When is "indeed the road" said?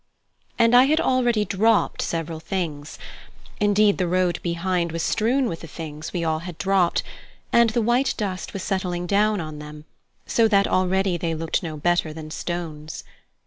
3.59-4.39